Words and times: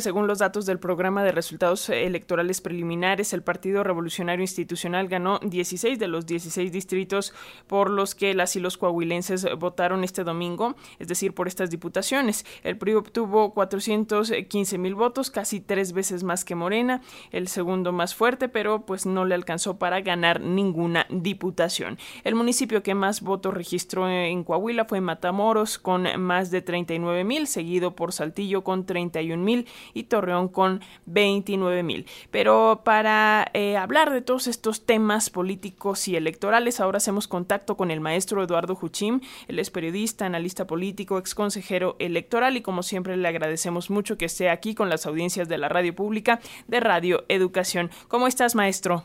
Según 0.00 0.28
los 0.28 0.38
datos 0.38 0.64
del 0.64 0.78
programa 0.78 1.24
de 1.24 1.32
resultados 1.32 1.90
electorales 1.90 2.60
preliminares, 2.60 3.32
el 3.32 3.42
Partido 3.42 3.82
Revolucionario 3.82 4.44
Institucional 4.44 5.08
ganó 5.08 5.40
16 5.40 5.98
de 5.98 6.06
los 6.06 6.24
16 6.24 6.70
distritos 6.70 7.34
por 7.66 7.90
los 7.90 8.14
que 8.14 8.32
las 8.32 8.54
y 8.54 8.60
los 8.60 8.78
coahuilenses 8.78 9.48
votaron 9.58 10.04
este 10.04 10.22
domingo, 10.22 10.76
es 11.00 11.08
decir, 11.08 11.34
por 11.34 11.48
estas 11.48 11.70
diputaciones. 11.70 12.46
El 12.62 12.78
PRI 12.78 12.94
obtuvo 12.94 13.52
415 13.52 14.78
mil 14.78 14.94
votos, 14.94 15.32
casi 15.32 15.58
tres 15.58 15.92
veces 15.92 16.22
más 16.22 16.44
que 16.44 16.54
Morena, 16.54 17.02
el 17.32 17.48
segundo 17.48 17.90
más 17.90 18.14
fuerte, 18.14 18.48
pero 18.48 18.86
pues 18.86 19.04
no 19.04 19.24
le 19.24 19.34
alcanzó 19.34 19.80
para 19.80 20.00
ganar 20.00 20.40
ninguna 20.40 21.08
diputación. 21.10 21.98
El 22.22 22.36
municipio 22.36 22.84
que 22.84 22.94
más 22.94 23.20
votos 23.20 23.52
registró 23.52 24.08
en 24.08 24.44
Coahuila 24.44 24.84
fue 24.84 25.00
Matamoros, 25.00 25.76
con 25.76 26.06
más 26.20 26.52
de 26.52 26.62
39 26.62 27.24
mil, 27.24 27.48
seguido 27.48 27.96
por 27.96 28.12
Saltillo 28.12 28.62
con 28.62 28.86
31 28.86 29.42
mil 29.42 29.66
y 29.94 30.04
Torreón 30.04 30.48
con 30.48 30.80
29 31.06 31.82
mil. 31.82 32.06
Pero 32.30 32.82
para 32.84 33.50
eh, 33.54 33.76
hablar 33.76 34.10
de 34.10 34.22
todos 34.22 34.46
estos 34.46 34.86
temas 34.86 35.30
políticos 35.30 36.08
y 36.08 36.16
electorales, 36.16 36.80
ahora 36.80 36.98
hacemos 36.98 37.28
contacto 37.28 37.76
con 37.76 37.90
el 37.90 38.00
maestro 38.00 38.42
Eduardo 38.42 38.74
Juchim. 38.74 39.20
Él 39.48 39.58
es 39.58 39.70
periodista, 39.70 40.26
analista 40.26 40.66
político, 40.66 41.18
ex 41.18 41.34
consejero 41.34 41.96
electoral 41.98 42.56
y 42.56 42.62
como 42.62 42.82
siempre 42.82 43.16
le 43.16 43.28
agradecemos 43.28 43.90
mucho 43.90 44.16
que 44.16 44.26
esté 44.26 44.50
aquí 44.50 44.74
con 44.74 44.88
las 44.88 45.06
audiencias 45.06 45.48
de 45.48 45.58
la 45.58 45.68
radio 45.68 45.94
pública 45.94 46.40
de 46.66 46.80
Radio 46.80 47.24
Educación. 47.28 47.90
¿Cómo 48.08 48.26
estás, 48.26 48.54
maestro? 48.54 49.04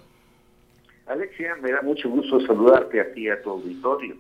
Alexia, 1.06 1.56
me 1.62 1.72
da 1.72 1.82
mucho 1.82 2.10
gusto 2.10 2.40
saludarte 2.42 3.02
a 3.02 3.14
ti 3.14 3.30
a 3.30 3.42
tu 3.42 3.50
auditorio. 3.50 4.16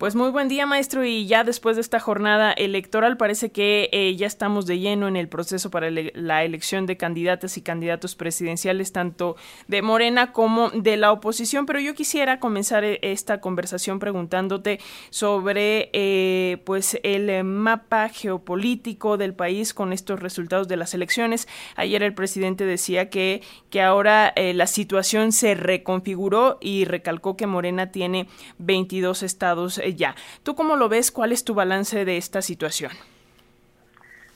Pues 0.00 0.14
muy 0.14 0.30
buen 0.30 0.48
día, 0.48 0.64
maestro. 0.64 1.04
Y 1.04 1.26
ya 1.26 1.44
después 1.44 1.76
de 1.76 1.82
esta 1.82 2.00
jornada 2.00 2.52
electoral, 2.52 3.18
parece 3.18 3.52
que 3.52 3.90
eh, 3.92 4.16
ya 4.16 4.26
estamos 4.26 4.64
de 4.64 4.78
lleno 4.78 5.08
en 5.08 5.14
el 5.14 5.28
proceso 5.28 5.70
para 5.70 5.90
la 5.90 6.42
elección 6.42 6.86
de 6.86 6.96
candidatas 6.96 7.58
y 7.58 7.60
candidatos 7.60 8.14
presidenciales, 8.14 8.92
tanto 8.92 9.36
de 9.68 9.82
Morena 9.82 10.32
como 10.32 10.70
de 10.70 10.96
la 10.96 11.12
oposición. 11.12 11.66
Pero 11.66 11.80
yo 11.80 11.94
quisiera 11.94 12.40
comenzar 12.40 12.82
eh, 12.82 12.98
esta 13.02 13.42
conversación 13.42 13.98
preguntándote 13.98 14.80
sobre 15.10 15.90
eh, 15.92 16.62
pues 16.64 16.98
el 17.02 17.44
mapa 17.44 18.08
geopolítico 18.08 19.18
del 19.18 19.34
país 19.34 19.74
con 19.74 19.92
estos 19.92 20.18
resultados 20.18 20.66
de 20.66 20.78
las 20.78 20.94
elecciones. 20.94 21.46
Ayer 21.76 22.02
el 22.02 22.14
presidente 22.14 22.64
decía 22.64 23.10
que, 23.10 23.42
que 23.68 23.82
ahora 23.82 24.32
la 24.34 24.66
situación 24.66 25.32
se 25.32 25.54
reconfiguró 25.54 26.56
y 26.62 26.86
recalcó 26.86 27.36
que 27.36 27.46
Morena 27.46 27.92
tiene 27.92 28.28
22 28.56 29.22
estados 29.22 29.78
ya. 29.94 30.14
¿Tú 30.42 30.54
cómo 30.54 30.76
lo 30.76 30.88
ves? 30.88 31.10
¿Cuál 31.10 31.32
es 31.32 31.44
tu 31.44 31.54
balance 31.54 32.04
de 32.04 32.16
esta 32.16 32.42
situación? 32.42 32.92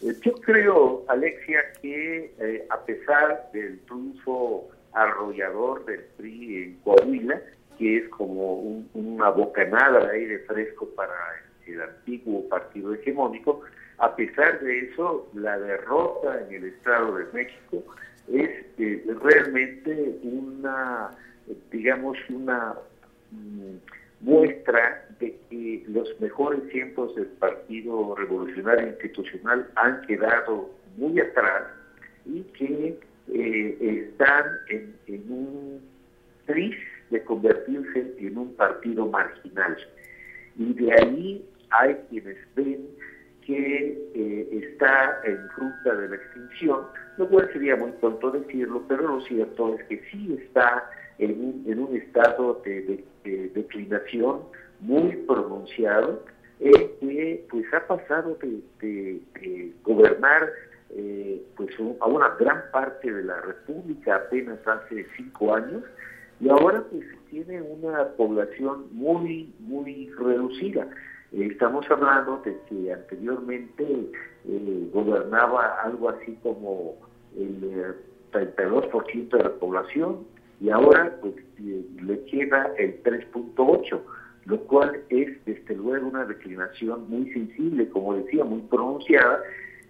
Eh, 0.02 0.14
yo 0.22 0.34
creo, 0.34 1.05
Alexia, 1.08 1.61
que 1.80 2.34
eh, 2.38 2.66
a 2.70 2.80
pesar 2.80 3.50
del 3.52 3.80
triunfo 3.80 4.69
arrollador 4.92 5.84
del 5.86 6.00
PRI 6.16 6.56
en 6.56 6.74
Coahuila, 6.84 7.41
que 7.78 7.98
es 7.98 8.08
como 8.11 8.84
una 8.94 9.30
bocanada 9.30 10.06
de 10.06 10.16
aire 10.16 10.38
fresco 10.41 10.88
para 10.94 11.14
el 11.66 11.80
antiguo 11.80 12.48
partido 12.48 12.94
hegemónico, 12.94 13.62
a 13.98 14.14
pesar 14.14 14.61
de 14.61 14.80
eso, 14.80 15.28
la 15.34 15.58
derrota 15.58 16.41
en 16.48 16.55
el 16.55 16.64
Estado 16.64 17.16
de 17.16 17.24
México 17.33 17.83
es 18.33 18.50
eh, 18.78 19.05
realmente 19.22 20.18
una, 20.22 21.11
digamos, 21.70 22.16
una 22.28 22.74
mm, 23.30 23.77
muestra 24.25 25.06
de 25.20 25.36
que 25.50 25.84
los 25.89 26.08
mejores 26.20 26.67
tiempos 26.70 27.14
del 27.14 27.27
Partido 27.27 28.14
Revolucionario 28.17 28.89
Institucional 28.89 29.69
han 29.77 30.00
quedado 30.03 30.70
muy 30.97 31.20
atrás 31.20 31.64
y 32.25 32.42
que 32.58 32.98
eh, 33.33 34.08
están 34.08 34.45
en, 34.70 35.30
un 35.30 35.80
tris 36.47 36.75
de 37.11 37.22
convertirse 37.22 38.14
en 38.19 38.39
un 38.39 38.55
partido 38.55 39.06
marginal. 39.06 39.77
Y 40.57 40.73
de 40.73 40.92
ahí 40.92 41.45
hay 41.70 41.95
quienes 42.08 42.39
ven 42.55 42.86
que 43.45 44.08
eh, 44.14 44.48
está 44.52 45.20
en 45.24 45.48
ruta 45.51 45.95
de 45.96 46.08
la 46.08 46.17
extinción, 46.17 46.86
lo 47.18 47.29
cual 47.29 47.51
sería 47.52 47.77
muy 47.77 47.92
tonto 48.01 48.30
decirlo, 48.30 48.83
pero 48.89 49.02
lo 49.02 49.20
cierto 49.27 49.74
es 49.74 49.84
que 49.84 50.02
sí 50.11 50.39
está 50.40 50.89
en 51.19 51.79
un, 51.79 51.97
estado 51.97 52.63
de, 52.64 53.05
declinación 53.55 54.41
muy 54.80 55.13
pronunciado, 55.27 56.25
que 56.58 57.45
pues 57.51 57.64
ha 57.75 57.86
pasado 57.86 58.39
de, 58.41 59.20
gobernar 59.83 60.51
eh, 60.91 61.42
pues 61.57 61.75
a 62.01 62.07
una 62.07 62.29
gran 62.39 62.63
parte 62.73 63.13
de 63.13 63.25
la 63.25 63.41
República 63.41 64.17
apenas 64.17 64.58
hace 64.67 65.07
cinco 65.17 65.55
años 65.55 65.83
y 66.41 66.48
ahora 66.48 66.85
pues 66.91 67.05
tiene 67.31 67.63
una 67.63 68.08
población 68.11 68.86
muy 68.92 69.52
muy 69.61 70.11
reducida. 70.11 70.86
estamos 71.33 71.85
hablando 71.91 72.42
de 72.45 72.57
que 72.69 72.92
anteriormente 72.92 73.85
eh, 74.46 74.91
gobernaba 74.92 75.83
algo 75.83 76.11
así 76.11 76.39
como 76.42 76.95
el 77.36 77.96
32% 78.33 79.08
eh, 79.08 79.29
de 79.33 79.42
la 79.42 79.51
población, 79.55 80.27
y 80.60 80.70
ahora 80.70 81.16
pues 81.20 81.34
le 81.58 82.24
queda 82.24 82.72
el 82.78 83.02
3.8, 83.02 84.00
lo 84.46 84.60
cual 84.64 85.02
es 85.08 85.44
desde 85.44 85.74
luego 85.74 86.08
una 86.08 86.24
declinación 86.24 87.08
muy 87.08 87.30
sensible, 87.32 87.88
como 87.88 88.14
decía, 88.14 88.44
muy 88.44 88.60
pronunciada, 88.62 89.42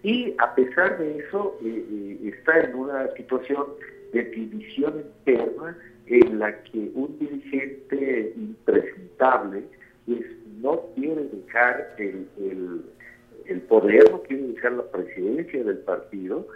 y 0.03 0.35
a 0.37 0.53
pesar 0.55 0.97
de 0.99 1.17
eso 1.17 1.57
eh, 1.63 1.85
eh, 1.89 2.33
está 2.35 2.61
en 2.61 2.75
una 2.75 3.07
situación 3.15 3.65
de 4.13 4.23
división 4.23 5.03
interna 5.25 5.77
en 6.07 6.39
la 6.39 6.61
que 6.63 6.91
un 6.93 7.17
dirigente 7.19 8.33
impresentable 8.35 9.63
pues, 10.05 10.21
no 10.61 10.81
quiere 10.95 11.23
dejar 11.23 11.95
el, 11.97 12.27
el 13.47 13.61
poder, 13.61 14.11
no 14.11 14.21
quiere 14.21 14.43
dejar 14.43 14.73
la 14.73 14.91
presidencia 14.91 15.63
del 15.63 15.79
partido, 15.79 16.47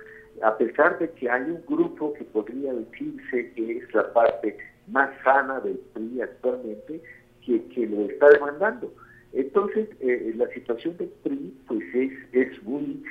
a 0.43 0.57
pesar 0.57 0.99
de 0.99 1.09
que 1.11 1.29
hay 1.29 1.43
un 1.43 1.63
grupo 1.67 2.13
que 2.13 2.23
podría 2.25 2.73
decirse 2.73 3.51
que 3.53 3.77
es 3.77 3.93
la 3.93 4.11
parte 4.13 4.57
más 4.87 5.09
sana 5.23 5.59
del 5.59 5.79
PRI 5.93 6.21
actualmente, 6.21 7.01
que, 7.45 7.63
que 7.67 7.87
lo 7.87 8.09
está 8.09 8.29
demandando. 8.29 8.93
Entonces, 9.33 9.87
eh, 9.99 10.33
la 10.35 10.47
situación 10.49 10.97
del 10.97 11.09
PRI 11.23 11.53
pues 11.67 11.83
es, 11.93 12.11
es 12.33 12.63
muy 12.63 13.03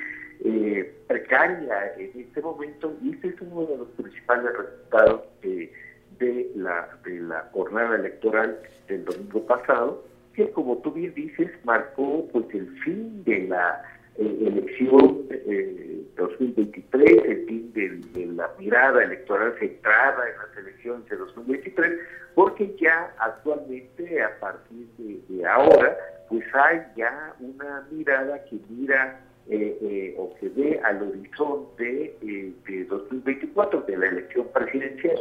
eh, 0.43 0.93
precaria 1.07 1.93
en 1.97 2.11
este 2.15 2.41
momento 2.41 2.95
y 3.01 3.11
este 3.11 3.29
es 3.29 3.41
uno 3.41 3.65
de 3.65 3.77
los 3.77 3.87
principales 3.89 4.51
resultados 4.57 5.21
de, 5.41 6.51
la, 6.55 6.89
de 7.05 7.19
la 7.21 7.49
jornada 7.51 7.95
electoral 7.95 8.59
del 8.87 9.05
domingo 9.05 9.45
pasado, 9.45 10.03
que 10.33 10.49
como 10.51 10.77
tú 10.77 10.91
bien 10.91 11.13
dices, 11.13 11.49
marcó 11.63 12.27
pues 12.31 12.45
el 12.53 12.67
fin 12.83 13.23
de 13.23 13.47
la 13.47 13.83
elección 14.19 15.25
eh, 15.29 16.03
2023, 16.17 17.23
el 17.25 17.45
fin 17.45 17.73
de, 17.73 18.25
la 18.35 18.49
mirada 18.59 19.03
electoral 19.03 19.55
centrada 19.59 20.29
en 20.29 20.37
las 20.37 20.57
elecciones 20.57 21.09
de 21.09 21.17
2023, 21.17 21.99
porque 22.35 22.75
ya 22.79 23.13
actualmente, 23.19 24.21
a 24.21 24.39
partir 24.39 24.87
de, 24.97 25.45
ahora, 25.45 25.97
pues 26.29 26.43
hay 26.53 26.81
ya 26.95 27.33
una 27.39 27.87
mirada 27.91 28.43
que 28.45 28.59
mira 28.69 29.19
eh, 29.49 29.77
eh, 29.81 30.15
o 30.17 30.33
que 30.35 30.49
ve 30.49 30.79
al 30.83 31.01
horizonte 31.01 32.15
de 32.21 32.85
2024, 32.85 33.81
de 33.81 33.97
la 33.97 34.07
elección 34.07 34.47
presidencial. 34.53 35.17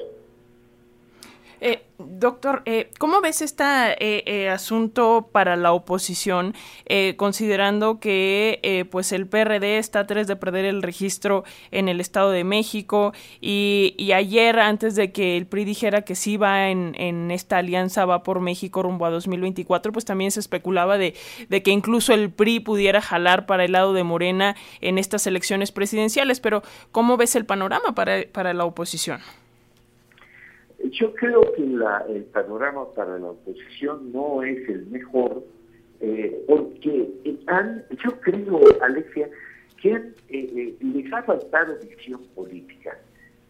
Eh, 1.98 2.04
doctor, 2.18 2.62
eh, 2.64 2.90
¿cómo 2.98 3.20
ves 3.20 3.42
este 3.42 3.64
eh, 3.64 4.48
asunto 4.48 5.28
para 5.32 5.56
la 5.56 5.72
oposición, 5.72 6.54
considerando 7.16 8.00
que 8.00 8.86
pues 8.90 9.12
el 9.12 9.26
PRD 9.26 9.78
está 9.78 10.00
a 10.00 10.06
tres 10.06 10.26
de 10.26 10.36
perder 10.36 10.64
el 10.64 10.82
registro 10.82 11.44
en 11.70 11.88
el 11.88 12.00
Estado 12.00 12.30
de 12.30 12.44
México 12.44 13.12
y, 13.40 13.94
ayer, 14.14 14.58
antes 14.58 14.94
de 14.94 15.12
que 15.12 15.36
el 15.36 15.46
PRI 15.46 15.64
dijera 15.64 16.02
que 16.02 16.14
sí 16.14 16.36
va 16.36 16.68
en, 16.70 16.94
en, 16.98 17.30
esta 17.30 17.58
alianza 17.58 18.04
va 18.04 18.22
por 18.22 18.40
México 18.40 18.82
rumbo 18.82 19.06
a 19.06 19.10
2024, 19.10 19.92
pues 19.92 20.04
también 20.04 20.30
se 20.30 20.40
especulaba 20.40 20.98
de, 20.98 21.14
de 21.48 21.62
que 21.62 21.70
incluso 21.70 22.12
el 22.14 22.30
PRI 22.30 22.60
pudiera 22.60 23.00
jalar 23.00 23.46
para 23.46 23.64
el 23.64 23.72
lado 23.72 23.92
de 23.92 24.04
Morena 24.04 24.56
en 24.80 24.98
estas 24.98 25.26
elecciones 25.26 25.72
presidenciales, 25.72 26.40
pero 26.40 26.62
¿cómo 26.92 27.16
ves 27.16 27.36
el 27.36 27.46
panorama 27.46 27.94
para, 27.94 28.22
para 28.32 28.54
la 28.54 28.64
oposición? 28.64 29.20
Yo 30.84 31.12
creo 31.14 31.52
que 31.52 31.62
el 31.62 32.24
panorama 32.32 32.92
para 32.94 33.18
la 33.18 33.30
oposición 33.30 34.12
no 34.12 34.42
es 34.42 34.68
el 34.68 34.86
mejor, 34.86 35.42
eh, 36.00 36.44
porque 36.46 37.10
han, 37.48 37.84
yo 38.04 38.20
creo, 38.20 38.60
Alexia, 38.80 39.28
que 39.82 39.90
eh, 39.90 40.12
eh, 40.28 40.76
les 40.80 41.12
ha 41.12 41.22
faltado 41.24 41.76
visión 41.80 42.22
política. 42.34 42.96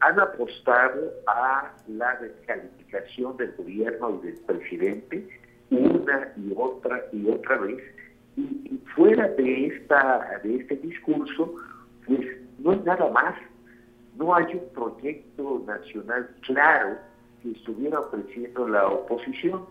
Han 0.01 0.19
apostado 0.19 1.13
a 1.27 1.75
la 1.89 2.17
descalificación 2.17 3.37
del 3.37 3.53
gobierno 3.53 4.21
y 4.23 4.27
del 4.27 4.37
presidente 4.41 5.29
una 5.71 6.33
y 6.37 6.53
otra 6.57 7.05
y 7.13 7.29
otra 7.29 7.59
vez. 7.59 7.83
Y, 8.37 8.81
fuera 8.95 9.29
de 9.29 9.67
esta 9.67 10.41
de 10.43 10.57
este 10.57 10.77
discurso, 10.77 11.55
pues 12.07 12.21
no 12.59 12.71
hay 12.71 12.81
nada 12.85 13.11
más. 13.11 13.35
No 14.17 14.35
hay 14.35 14.47
un 14.55 14.69
proyecto 14.73 15.63
nacional 15.67 16.29
claro 16.43 16.97
que 17.43 17.53
estuviera 17.53 18.01
ofreciendo 18.01 18.69
la 18.69 18.87
oposición 18.87 19.67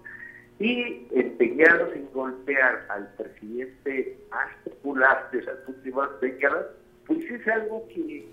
y 0.59 1.07
empeñados 1.11 1.93
en 1.95 2.09
golpear 2.13 2.85
al 2.89 3.07
presidente 3.15 4.17
popular 4.63 5.29
de 5.31 5.43
las 5.43 5.55
últimas 5.67 6.09
décadas, 6.19 6.65
pues 7.05 7.23
es 7.29 7.47
algo 7.47 7.87
que, 7.87 8.27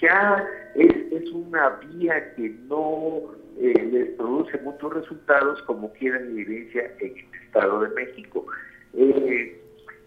ya 0.00 0.48
es, 0.74 1.30
una 1.30 1.70
vía 1.70 2.34
que 2.34 2.48
no 2.68 3.22
eh, 3.58 3.88
les 3.92 4.10
produce 4.16 4.58
muchos 4.58 4.94
resultados 4.94 5.62
como 5.62 5.92
quieran 5.94 6.30
evidencia 6.30 6.92
en 7.00 7.16
el 7.16 7.42
Estado 7.46 7.82
de 7.82 7.88
México. 7.90 8.46
Eh, 8.94 9.60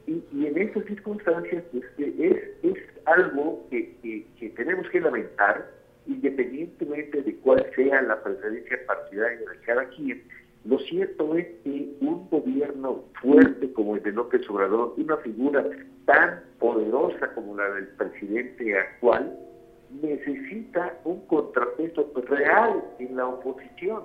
y, 0.08 0.46
en 0.46 0.58
estas 0.58 0.86
circunstancias 0.86 1.64
pues, 1.72 1.84
es, 1.98 2.38
es 2.64 2.78
algo 3.06 3.68
que, 3.70 4.26
tenemos 4.56 4.90
que 4.90 5.02
lamentar, 5.02 5.70
independientemente 6.07 7.21
de 7.21 7.36
cuál 7.38 7.65
sea 7.75 8.01
la 8.01 8.21
preferencia 8.24 8.77
partidaria 8.88 9.39
de 9.39 9.59
cada 9.65 9.88
quien, 9.89 10.24
lo 10.68 10.80
cierto 10.80 11.38
es 11.38 11.48
que 11.63 11.95
un 12.01 12.30
gobierno 12.30 13.06
fuerte 13.21 13.71
como 13.71 13.95
el 13.95 14.04
de 14.04 14.12
López 14.12 14.50
Obrador, 14.50 14.95
una 14.98 15.15
figura 15.18 15.65
tan 16.06 16.42
poderosa 16.59 17.33
como 17.33 17.56
la 17.56 17.69
del 17.69 17.88
presidente 17.89 18.77
actual, 18.77 19.38
necesita 20.01 21.00
un 21.06 21.21
contrapeso 21.27 22.12
real 22.27 22.83
en 23.00 23.15
la 23.15 23.27
oposición. 23.27 24.04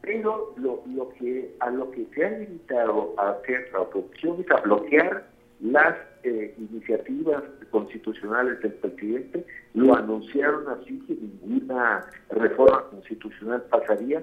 Pero 0.00 0.54
lo, 0.56 0.82
lo 0.92 1.10
que 1.10 1.54
a 1.60 1.70
lo 1.70 1.90
que 1.92 2.06
se 2.14 2.24
ha 2.24 2.30
limitado 2.30 3.14
a 3.18 3.30
hacer 3.30 3.68
la 3.72 3.82
oposición 3.82 4.40
es 4.40 4.50
a 4.50 4.60
bloquear 4.62 5.24
las 5.60 5.96
eh, 6.24 6.54
iniciativas 6.58 7.44
constitucionales 7.70 8.60
del 8.60 8.72
presidente, 8.74 9.44
lo 9.74 9.94
anunciaron 9.94 10.68
así 10.68 11.00
que 11.06 11.14
ninguna 11.14 12.06
reforma 12.30 12.84
constitucional 12.90 13.62
pasaría, 13.70 14.22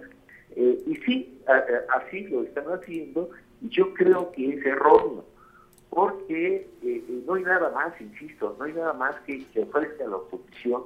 eh, 0.56 0.84
y 0.86 0.96
sí, 0.98 1.40
así 1.96 2.28
lo 2.28 2.44
están 2.44 2.66
haciendo, 2.66 3.30
y 3.62 3.70
yo 3.70 3.94
creo 3.94 4.32
que 4.32 4.50
es 4.50 4.66
erróneo, 4.66 5.26
porque 5.90 6.56
eh, 6.56 6.68
eh, 6.84 7.24
no 7.26 7.36
hay 7.36 7.44
nada 7.44 7.72
más, 7.72 8.00
insisto, 8.02 8.56
no 8.58 8.66
hay 8.66 8.74
nada 8.74 8.94
más 8.94 9.16
que, 9.22 9.46
que 9.48 9.62
ofrezca 9.62 10.06
a 10.06 10.08
la 10.08 10.18
oposición, 10.18 10.84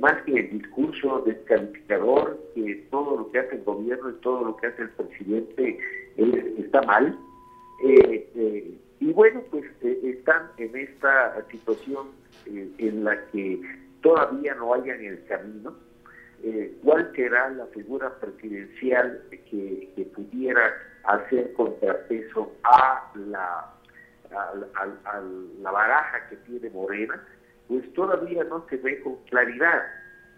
más 0.00 0.20
que 0.22 0.32
el 0.32 0.58
discurso 0.58 1.22
descalificador, 1.24 2.40
que 2.56 2.86
todo 2.90 3.18
lo 3.18 3.30
que 3.30 3.38
hace 3.38 3.54
el 3.54 3.62
gobierno 3.62 4.10
y 4.10 4.14
todo 4.14 4.44
lo 4.46 4.56
que 4.56 4.66
hace 4.66 4.82
el 4.82 4.90
presidente 4.90 5.78
está 6.58 6.82
mal. 6.82 7.16
Y 9.00 9.12
bueno, 9.12 9.42
pues 9.50 9.64
están 9.82 10.50
en 10.56 10.76
esta 10.76 11.44
situación 11.50 12.08
en 12.46 13.04
la 13.04 13.20
que 13.26 13.60
todavía 14.02 14.54
no 14.54 14.74
hayan 14.74 15.02
el 15.04 15.24
camino, 15.26 15.74
eh, 16.42 16.76
cuál 16.82 17.10
será 17.16 17.48
la 17.50 17.66
figura 17.68 18.14
presidencial 18.20 19.22
que, 19.30 20.10
pudiera 20.14 20.74
hacer 21.04 21.52
contrapeso 21.54 22.52
a 22.64 23.10
la, 23.14 23.72
a, 24.30 25.22
la 25.60 25.70
baraja 25.70 26.28
que 26.28 26.36
tiene 26.36 26.70
Morena, 26.70 27.22
pues 27.66 27.90
todavía 27.94 28.44
no 28.44 28.64
se 28.68 28.76
ve 28.76 29.00
con 29.00 29.16
claridad. 29.24 29.82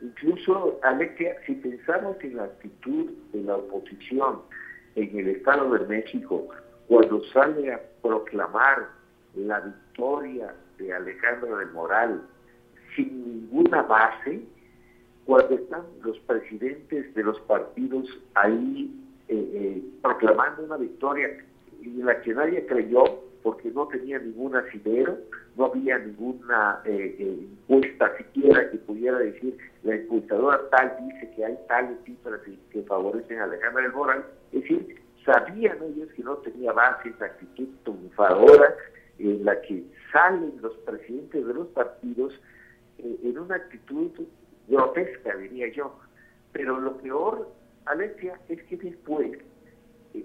Incluso, 0.01 0.79
Alexia, 0.83 1.37
si 1.45 1.55
pensamos 1.57 2.17
en 2.23 2.37
la 2.37 2.45
actitud 2.45 3.11
de 3.33 3.43
la 3.43 3.57
oposición 3.57 4.43
en 4.95 5.19
el 5.19 5.29
Estado 5.29 5.73
de 5.75 5.87
México, 5.87 6.49
cuando 6.89 7.23
sale 7.33 7.73
a 7.73 7.81
proclamar 8.03 8.89
la 9.35 9.61
victoria 9.61 10.55
de 10.79 10.93
Alejandro 10.93 11.59
del 11.59 11.71
Moral 11.73 12.23
sin 12.95 13.25
ninguna 13.25 13.83
base, 13.83 14.41
cuando 15.25 15.55
están 15.55 15.83
los 16.03 16.19
presidentes 16.21 17.13
de 17.15 17.23
los 17.23 17.39
partidos 17.41 18.07
ahí 18.35 18.91
eh, 19.29 19.51
eh, 19.55 19.83
proclamando 20.03 20.63
una 20.63 20.77
victoria 20.77 21.29
en 21.83 22.07
la 22.07 22.21
que 22.23 22.33
nadie 22.33 22.65
creyó 22.67 23.03
porque 23.43 23.71
no 23.71 23.87
tenía 23.89 24.19
ningún 24.19 24.57
asidero, 24.57 25.19
no 25.57 25.67
había 25.67 25.99
ninguna 25.99 26.81
eh, 26.85 27.47
encuesta 27.69 28.17
siquiera 28.17 28.71
que 28.71 28.79
pudiera 28.79 29.19
decir 29.19 29.57
la 29.83 29.95
encuestadora 29.95 30.61
tal 30.71 30.97
dice 31.07 31.33
que 31.37 31.45
hay 31.45 31.57
tales 31.69 31.97
cifras 32.05 32.41
que, 32.71 32.83
favorecen 32.83 33.39
a 33.39 33.45
Alejandra 33.45 33.83
del 33.83 33.93
Moral, 33.93 34.25
es 34.53 34.63
decir, 34.63 35.01
sabían 35.27 35.79
ellos 35.83 36.09
que 36.15 36.23
no 36.23 36.37
tenía 36.39 36.73
base 36.73 37.11
esa 37.11 37.27
actitud 37.27 37.69
triunfadora 37.83 38.75
en 39.19 39.45
la 39.45 39.61
que 39.63 39.85
salen 40.13 40.55
los 40.63 40.75
presidentes 40.79 41.47
de 41.47 41.53
los 41.53 41.67
partidos 41.69 42.33
en 42.99 43.39
una 43.39 43.57
actitud 43.57 44.11
grotesca, 44.69 45.37
diría 45.37 45.69
yo. 45.69 45.99
Pero 46.53 46.81
lo 46.81 46.97
peor, 46.99 47.53
Alexia, 47.85 48.41
es 48.49 48.63
que 48.65 48.77
después 48.77 49.39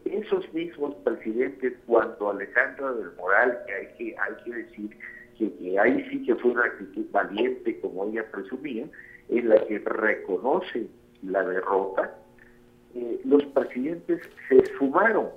esos 0.06 0.53
mismos 0.53 0.95
presidentes, 1.03 1.74
cuando 1.86 2.30
Alejandro 2.30 2.95
del 2.95 3.12
Moral, 3.15 3.59
que 3.65 3.74
hay 3.74 3.88
que, 3.98 4.15
hay 4.18 4.44
que 4.45 4.51
decir 4.53 4.98
que, 5.38 5.80
ahí 5.80 6.07
sí 6.09 6.24
que 6.25 6.36
fue 6.36 6.51
una 6.51 6.65
actitud 6.65 7.06
valiente, 7.12 7.80
como 7.81 8.06
ella 8.06 8.25
presumía, 8.31 8.88
en 9.30 9.50
la 9.50 9.65
que 9.68 9.80
reconoce 9.80 10.88
la 11.24 11.44
derrota, 11.44 12.15
eh, 12.95 13.21
los 13.25 13.43
presidentes 13.45 14.21
se 14.49 14.57
esfumaron. 14.57 15.29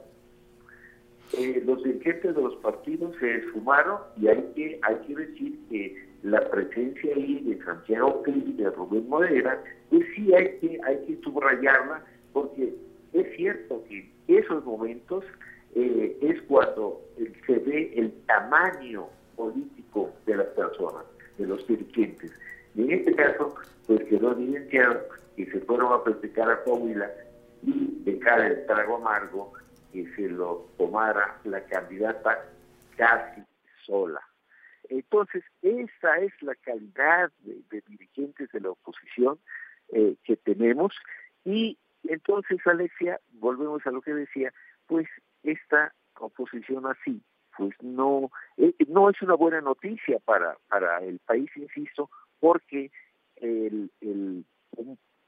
Eh, 1.39 1.63
los 1.67 1.83
dirigentes 1.83 2.35
de 2.35 2.43
los 2.43 2.57
partidos 2.57 3.17
se 3.19 3.37
esfumaron 3.37 3.99
y 4.21 4.29
hay 4.29 4.43
que, 4.55 4.79
hay 4.83 4.97
que 5.07 5.15
decir 5.17 5.59
que 5.69 6.07
la 6.23 6.41
presencia 6.51 7.15
ahí 7.15 7.41
de 7.41 7.63
Santiago 7.65 8.23
Cris, 8.23 8.57
de 8.57 8.71
Rubén 8.71 9.09
Modera, 9.09 9.63
pues 9.91 10.05
sí 10.15 10.33
hay 10.35 10.59
que, 10.59 10.79
hay 10.85 10.99
que 11.07 11.17
subrayarla, 11.23 12.05
porque 12.33 12.75
es 13.13 13.37
cierto 13.37 13.85
que 13.89 14.11
en 14.29 14.39
esos 14.39 14.65
momentos 14.65 15.25
eh, 15.75 16.17
es 16.23 16.41
cuando 16.43 17.01
se 17.47 17.59
ve 17.59 17.93
el 17.97 18.13
tamaño 18.27 19.07
político 19.37 20.13
de 20.27 20.37
las 20.37 20.47
personas, 20.49 21.05
de 21.37 21.47
los 21.47 21.67
dirigentes. 21.67 22.31
Y 22.75 22.83
en 22.83 22.91
este 22.93 23.15
caso, 23.15 23.55
pues 23.87 24.03
quedó 24.05 24.33
evidenciado 24.33 25.01
que 25.37 25.47
se 25.47 25.61
fueron 25.61 25.93
a 25.93 26.03
practicar 26.03 26.51
a 26.51 26.63
Coahuila 26.65 27.11
y 27.11 27.34
de 27.65 28.19
cara 28.19 28.47
el 28.47 28.67
trago 28.67 28.97
amargo 28.97 29.53
que 29.93 30.07
se 30.15 30.29
lo 30.29 30.69
tomara 30.77 31.39
la 31.45 31.63
candidata 31.65 32.45
casi 32.97 33.43
sola. 33.85 34.21
Entonces, 34.89 35.43
esa 35.63 36.19
es 36.19 36.33
la 36.43 36.55
calidad 36.57 37.31
de, 37.41 37.83
dirigentes 37.89 38.51
de 38.51 38.61
la 38.61 38.71
oposición 38.71 39.39
eh, 39.93 40.17
que 40.25 40.37
tenemos 40.37 40.93
y 41.45 41.79
entonces, 42.05 42.59
Alexia, 42.67 43.19
volvemos 43.33 43.87
a 43.87 43.91
lo 43.91 44.03
que 44.03 44.13
decía, 44.13 44.53
pues 44.87 45.09
esta 45.43 45.95
oposición 46.19 46.87
así, 46.87 47.23
pues 47.57 47.75
no, 47.83 48.31
eh, 48.57 48.75
no 48.89 49.11
es 49.11 49.21
una 49.23 49.35
buena 49.35 49.61
noticia 49.61 50.19
para, 50.25 50.57
para 50.69 50.99
el 50.99 51.19
país, 51.21 51.51
insisto, 51.57 52.11
porque 52.41 52.91
el, 53.37 53.91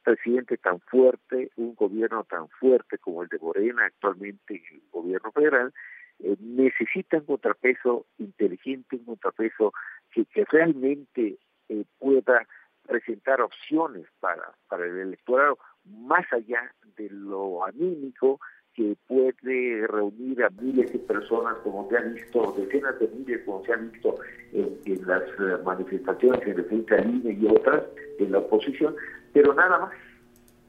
presidente 0.06 0.56
tan 0.56 0.78
fuerte, 0.82 1.50
un 1.56 1.74
gobierno 1.74 2.22
tan 2.22 2.48
fuerte 2.48 2.96
como 2.98 3.24
el 3.24 3.28
de 3.28 3.40
Morena 3.40 3.86
actualmente, 3.86 4.62
el 4.70 4.82
gobierno 4.92 5.32
federal, 5.32 5.74
eh, 6.20 6.36
necesita 6.38 7.16
un 7.16 7.24
contrapeso 7.24 8.06
inteligente, 8.18 8.94
un 8.94 9.04
contrapeso 9.04 9.72
que, 10.12 10.24
realmente 10.48 11.38
eh, 11.68 11.84
pueda 11.98 12.46
presentar 12.86 13.40
opciones 13.40 14.06
para, 14.20 14.54
para 14.68 14.86
el 14.86 14.96
electorado, 14.96 15.58
más 15.84 16.24
allá 16.32 16.72
de 16.96 17.10
lo 17.10 17.66
anímico 17.66 18.38
que 18.76 18.94
puede 19.08 19.86
reunir 19.86 20.44
a 20.44 20.50
miles 20.50 20.92
de 20.92 20.98
personas, 20.98 21.56
como 21.64 21.88
se 21.88 21.96
ha 21.96 22.02
visto, 22.02 22.54
decenas 22.58 22.98
de 23.00 23.08
miles, 23.08 23.40
como 23.46 23.64
se 23.64 23.72
han 23.72 23.90
visto 23.90 24.18
en, 24.52 25.06
las 25.06 25.22
eh, 25.22 25.62
manifestaciones 25.64 26.46
en 26.46 26.56
defensa 26.56 26.96
del 26.96 27.14
INE 27.16 27.32
y 27.32 27.46
otras 27.46 27.84
en 28.18 28.32
la 28.32 28.38
oposición, 28.38 28.94
pero 29.32 29.54
nada 29.54 29.78
más, 29.78 29.92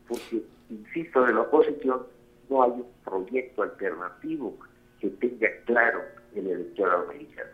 porque, 0.08 0.42
insisto, 0.70 1.28
en 1.28 1.36
la 1.36 1.42
oposición 1.42 2.04
no 2.50 2.64
hay 2.64 2.72
un 2.72 2.86
proyecto 3.04 3.64
alternativo 3.64 4.58
que 5.02 5.10
tenga 5.10 5.50
claro 5.66 6.02
el 6.34 6.48
electorado 6.48 7.08
mexicano. 7.08 7.52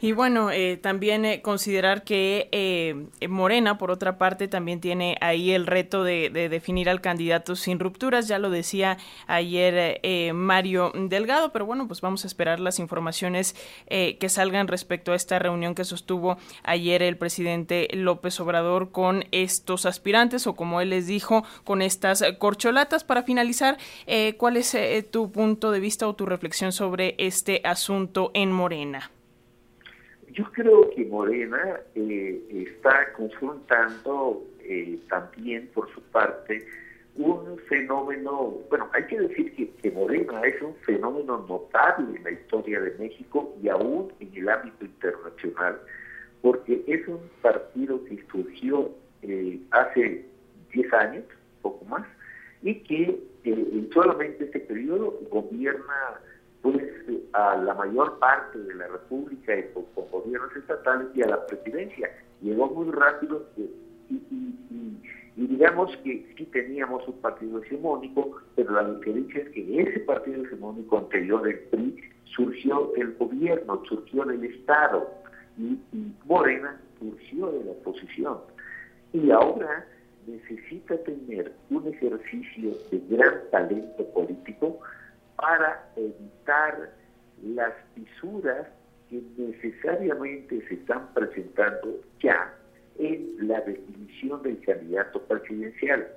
Y 0.00 0.12
bueno, 0.12 0.50
eh, 0.50 0.76
también 0.76 1.24
eh, 1.24 1.42
considerar 1.42 2.04
que 2.04 2.48
eh, 2.52 3.28
Morena, 3.28 3.78
por 3.78 3.90
otra 3.90 4.18
parte, 4.18 4.48
también 4.48 4.80
tiene 4.80 5.16
ahí 5.20 5.52
el 5.52 5.66
reto 5.66 6.04
de, 6.04 6.30
definir 6.30 6.88
al 6.88 7.00
candidato 7.00 7.56
sin 7.56 7.78
rupturas. 7.78 8.28
Ya 8.28 8.38
lo 8.38 8.50
decía 8.50 8.98
ayer 9.26 10.00
Mario 10.34 10.92
Delgado, 10.94 11.52
pero 11.52 11.66
bueno, 11.66 11.86
pues 11.86 12.00
vamos 12.00 12.24
a 12.24 12.26
esperar 12.26 12.60
las 12.60 12.78
informaciones 12.78 13.54
que 13.88 14.28
salgan 14.28 14.68
respecto 14.68 15.12
a 15.12 15.16
esta 15.16 15.38
reunión 15.38 15.74
que 15.74 15.84
sostuvo 15.84 16.36
ayer 16.62 17.02
el 17.02 17.16
presidente 17.16 17.88
López 17.92 18.38
Obrador 18.40 18.90
con 18.90 19.24
estos 19.32 19.86
aspirantes 19.86 20.46
o 20.46 20.54
como 20.54 20.80
él 20.80 20.90
les 20.90 21.06
dijo, 21.06 21.44
con 21.64 21.82
estas 21.82 22.22
corcholatas. 22.38 23.04
Para 23.04 23.22
finalizar, 23.22 23.78
¿cuál 24.36 24.56
es 24.56 24.76
tu 25.10 25.32
punto 25.32 25.70
de 25.70 25.80
vista 25.80 26.06
o 26.06 26.14
tu 26.14 26.26
reflexión 26.26 26.72
sobre 26.72 27.14
este 27.18 27.60
asunto 27.64 28.30
en 28.34 28.52
Morena? 28.52 29.10
Yo 30.36 30.44
creo 30.52 30.90
que 30.90 31.04
Morena 31.06 31.80
eh, 31.94 32.66
está 32.68 33.10
confrontando 33.14 34.44
eh, 34.60 34.98
también 35.08 35.68
por 35.72 35.90
su 35.94 36.02
parte 36.02 36.66
un 37.14 37.56
fenómeno, 37.70 38.58
bueno, 38.68 38.90
hay 38.92 39.04
que 39.06 39.18
decir 39.18 39.54
que, 39.54 39.70
que, 39.70 39.90
Morena 39.90 40.42
es 40.42 40.60
un 40.60 40.74
fenómeno 40.84 41.46
notable 41.48 42.18
en 42.18 42.24
la 42.24 42.30
historia 42.32 42.78
de 42.78 42.90
México 42.98 43.56
y 43.62 43.70
aún 43.70 44.12
en 44.20 44.30
el 44.34 44.46
ámbito 44.50 44.84
internacional, 44.84 45.80
porque 46.42 46.84
es 46.86 47.08
un 47.08 47.20
partido 47.40 48.04
que 48.04 48.22
surgió 48.30 48.90
eh, 49.22 49.58
hace 49.70 50.26
10 50.74 50.92
años, 50.92 51.24
poco 51.62 51.82
más, 51.86 52.06
y 52.60 52.74
que 52.80 53.18
en 53.44 53.88
solamente 53.94 54.44
este 54.44 54.60
periodo 54.60 55.18
gobierna 55.30 56.20
pues 56.72 56.82
a 57.32 57.56
la 57.56 57.74
mayor 57.74 58.18
parte 58.18 58.58
de 58.58 58.74
la 58.74 58.88
República 58.88 59.56
y 59.56 59.64
con, 59.72 59.84
gobiernos 60.10 60.56
estatales 60.56 61.08
y 61.14 61.22
a 61.22 61.28
la 61.28 61.46
presidencia. 61.46 62.10
Llegó 62.42 62.66
muy 62.68 62.90
rápido 62.90 63.46
y, 64.08 64.16
digamos 65.36 65.96
que 65.98 66.26
sí 66.36 66.44
teníamos 66.46 67.06
un 67.06 67.20
partido 67.20 67.62
hegemónico, 67.62 68.38
pero 68.56 68.72
la 68.72 68.94
diferencia 68.94 69.42
es 69.42 69.50
que 69.50 69.80
ese 69.80 70.00
partido 70.00 70.42
hegemónico 70.44 70.98
anterior 70.98 71.42
del 71.42 71.58
PRI 71.70 71.96
surgió 72.24 72.92
del 72.96 73.14
gobierno, 73.14 73.82
surgió 73.88 74.24
del 74.24 74.44
Estado 74.44 75.08
y, 75.58 75.78
y 75.92 76.14
Morena 76.24 76.80
surgió 76.98 77.52
de 77.52 77.64
la 77.64 77.70
oposición. 77.72 78.38
Y 79.12 79.30
ahora 79.30 79.86
necesita 80.26 80.96
tener 81.04 81.52
un 81.70 81.86
ejercicio 81.86 82.72
de 82.90 83.02
gran 83.08 83.34
talento 83.52 84.04
político 84.12 84.80
para 85.36 85.88
evitar 85.96 86.92
las 87.42 87.72
fisuras 87.94 88.66
que 89.08 89.22
necesariamente 89.36 90.66
se 90.68 90.74
están 90.74 91.12
presentando 91.14 92.00
ya 92.20 92.52
en 92.98 93.48
la 93.48 93.60
definición 93.60 94.42
del 94.42 94.60
candidato 94.62 95.22
presidencial. 95.22 96.08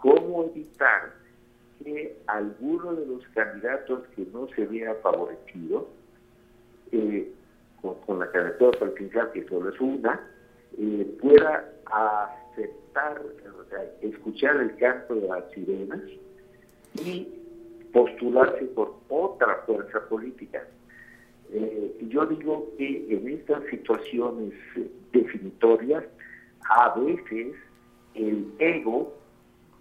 ¿Cómo 0.00 0.44
evitar 0.44 1.14
que 1.82 2.16
alguno 2.26 2.94
de 2.94 3.06
los 3.06 3.26
candidatos 3.28 4.06
que 4.14 4.26
no 4.32 4.46
se 4.48 4.66
vea 4.66 4.94
favorecido 4.96 5.88
eh, 6.92 7.32
con, 7.80 8.18
la 8.18 8.30
candidatura 8.30 8.78
presidencial, 8.78 9.32
que 9.32 9.48
solo 9.48 9.70
es 9.70 9.80
una, 9.80 10.20
eh, 10.78 11.18
pueda 11.20 11.68
aceptar, 11.86 13.20
escuchar 14.02 14.56
el 14.56 14.76
canto 14.76 15.14
de 15.14 15.26
las 15.26 15.50
sirenas 15.52 16.00
y 17.04 17.41
postularse 17.92 18.64
por 18.66 18.94
otra 19.08 19.62
fuerza 19.66 20.00
política. 20.08 20.66
Eh, 21.52 21.96
yo 22.08 22.24
digo 22.26 22.72
que 22.78 23.06
en 23.10 23.28
estas 23.28 23.64
situaciones 23.66 24.54
definitorias, 25.12 26.04
a 26.68 26.94
veces 26.98 27.54
el 28.14 28.46
ego 28.58 29.14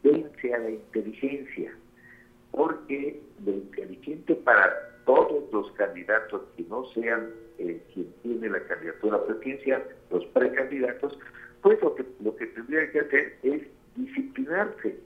vence 0.04 0.54
a 0.54 0.58
la 0.58 0.72
inteligencia, 0.72 1.74
porque 2.52 3.22
lo 3.46 3.52
inteligente 3.54 4.36
para 4.36 4.74
todos 5.06 5.52
los 5.54 5.72
candidatos 5.74 6.42
que 6.58 6.64
no 6.64 6.86
sean 6.94 7.30
eh, 7.58 7.82
quien 7.94 8.12
tiene 8.24 8.50
la 8.50 8.60
candidatura 8.66 9.24
presidencial, 9.26 9.84
los 10.10 10.26
precandidatos, 10.28 11.18
pues 11.62 11.82
lo 11.82 11.96
que, 11.96 12.06
lo 12.22 12.36
que 12.36 12.48
tendría 12.48 12.92
que 12.92 13.00
hacer 13.00 13.38
es 13.44 13.62
disciplinarse 13.96 14.98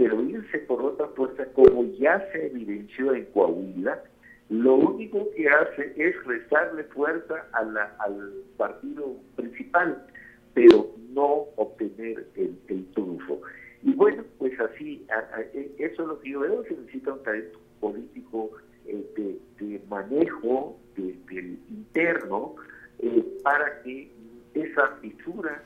pero 0.00 0.22
irse 0.22 0.60
por 0.60 0.80
otra 0.80 1.08
fuerza, 1.08 1.44
como 1.52 1.84
ya 1.98 2.26
se 2.32 2.46
evidenció 2.46 3.14
en 3.14 3.26
Coahuila, 3.34 4.02
lo 4.48 4.76
único 4.76 5.28
que 5.36 5.46
hace 5.46 5.92
es 5.94 6.24
restarle 6.24 6.84
fuerza 6.84 7.46
al 7.52 8.32
partido 8.56 9.16
principal, 9.36 10.06
pero 10.54 10.94
no 11.10 11.48
obtener 11.56 12.26
el, 12.34 12.86
triunfo. 12.94 13.42
Y 13.82 13.92
bueno, 13.92 14.24
pues 14.38 14.58
así, 14.58 15.06
e, 15.52 15.70
eso 15.76 16.02
es 16.02 16.08
lo 16.08 16.18
que 16.20 16.30
yo 16.30 16.40
veo, 16.40 16.64
se 16.64 16.78
necesita 16.78 17.12
un 17.12 17.22
talento 17.22 17.58
político 17.78 18.52
eh, 18.86 19.38
de, 19.58 19.82
manejo 19.90 20.78
del 20.96 21.58
interno 21.68 22.54
eh, 23.00 23.22
para 23.42 23.82
que 23.82 24.10
esa 24.54 24.96
fisura 25.02 25.62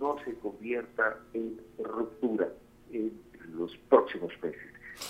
no 0.00 0.16
se 0.24 0.32
convierta 0.36 1.18
en 1.34 1.60
ruptura 1.78 2.48
los 3.54 3.76
próximos 3.88 4.32
meses. 4.42 4.60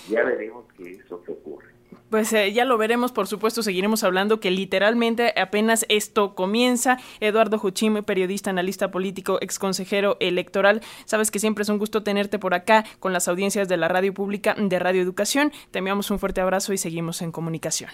Ya 0.08 0.22
veremos 0.24 0.64
qué 0.76 0.92
es 0.92 1.10
lo 1.10 1.22
que 1.22 1.32
ocurre. 1.32 1.74
Pues 2.10 2.32
eh, 2.32 2.52
ya 2.52 2.64
lo 2.64 2.78
veremos, 2.78 3.12
por 3.12 3.26
supuesto, 3.26 3.62
seguiremos 3.62 4.04
hablando 4.04 4.38
que 4.38 4.50
literalmente 4.50 5.32
apenas 5.36 5.84
esto 5.88 6.34
comienza. 6.34 6.98
Eduardo 7.20 7.58
Juchime, 7.58 8.02
periodista, 8.02 8.50
analista 8.50 8.90
político, 8.90 9.38
exconsejero 9.40 10.16
electoral. 10.20 10.80
Sabes 11.06 11.30
que 11.30 11.38
siempre 11.38 11.62
es 11.62 11.68
un 11.68 11.78
gusto 11.78 12.02
tenerte 12.02 12.38
por 12.38 12.54
acá 12.54 12.84
con 13.00 13.12
las 13.12 13.26
audiencias 13.26 13.68
de 13.68 13.76
la 13.76 13.88
radio 13.88 14.14
pública 14.14 14.54
de 14.56 14.78
Radio 14.78 15.02
Educación. 15.02 15.52
Te 15.70 15.78
enviamos 15.78 16.10
un 16.10 16.18
fuerte 16.18 16.40
abrazo 16.40 16.72
y 16.72 16.78
seguimos 16.78 17.20
en 17.22 17.32
comunicación. 17.32 17.90